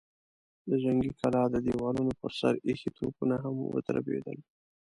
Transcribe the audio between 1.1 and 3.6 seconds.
کلا د دېوالونو پر سر ايښي توپونه هم